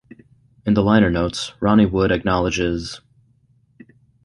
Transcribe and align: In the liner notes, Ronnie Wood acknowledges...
In 0.65 0.73
the 0.73 0.81
liner 0.81 1.11
notes, 1.11 1.53
Ronnie 1.59 1.85
Wood 1.85 2.11
acknowledges... 2.11 3.01